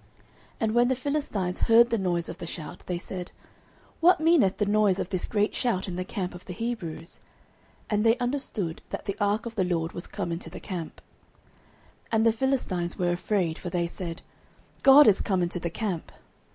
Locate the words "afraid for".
13.12-13.68